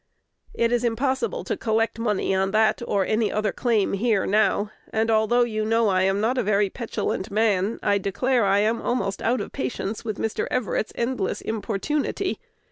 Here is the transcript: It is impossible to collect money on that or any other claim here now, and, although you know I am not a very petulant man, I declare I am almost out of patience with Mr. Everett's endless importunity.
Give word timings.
It 0.55 0.71
is 0.71 0.83
impossible 0.83 1.43
to 1.43 1.55
collect 1.55 1.99
money 1.99 2.33
on 2.33 2.49
that 2.49 2.81
or 2.87 3.05
any 3.05 3.31
other 3.31 3.51
claim 3.51 3.93
here 3.93 4.25
now, 4.25 4.71
and, 4.91 5.11
although 5.11 5.43
you 5.43 5.63
know 5.63 5.89
I 5.89 6.01
am 6.01 6.19
not 6.19 6.39
a 6.39 6.43
very 6.43 6.71
petulant 6.71 7.29
man, 7.29 7.79
I 7.83 7.99
declare 7.99 8.43
I 8.43 8.61
am 8.61 8.81
almost 8.81 9.21
out 9.21 9.41
of 9.41 9.51
patience 9.51 10.03
with 10.03 10.17
Mr. 10.17 10.47
Everett's 10.49 10.91
endless 10.95 11.39
importunity. 11.41 12.39